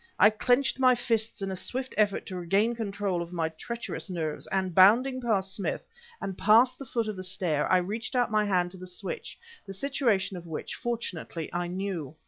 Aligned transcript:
I 0.17 0.31
clenched 0.31 0.79
my 0.79 0.95
fists 0.95 1.43
in 1.43 1.51
a 1.51 1.55
swift 1.55 1.93
effort 1.95 2.25
to 2.25 2.35
regain 2.35 2.73
control 2.73 3.21
of 3.21 3.31
my 3.31 3.49
treacherous 3.49 4.09
nerves, 4.09 4.47
and, 4.47 4.73
bounding 4.73 5.21
past 5.21 5.53
Smith, 5.55 5.87
and 6.19 6.35
past 6.35 6.79
the 6.79 6.87
foot 6.87 7.07
of 7.07 7.15
the 7.15 7.23
stair, 7.23 7.71
I 7.71 7.77
reached 7.77 8.15
out 8.15 8.31
my 8.31 8.45
hand 8.45 8.71
to 8.71 8.77
the 8.77 8.87
switch, 8.87 9.37
the 9.63 9.75
situation 9.75 10.37
of 10.37 10.47
which, 10.47 10.73
fortunately, 10.73 11.51
I 11.53 11.67
knew. 11.67 12.15